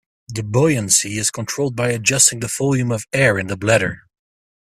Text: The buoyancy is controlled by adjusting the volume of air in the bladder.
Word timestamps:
The 0.29 0.41
buoyancy 0.41 1.19
is 1.19 1.29
controlled 1.29 1.75
by 1.75 1.89
adjusting 1.89 2.39
the 2.39 2.47
volume 2.47 2.91
of 2.91 3.05
air 3.13 3.37
in 3.37 3.45
the 3.45 3.55
bladder. 3.55 3.99